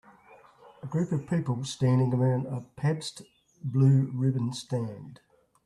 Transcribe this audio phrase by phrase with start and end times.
[0.81, 3.21] A group of people standing around a pabst
[3.63, 5.19] blue ribbon stand.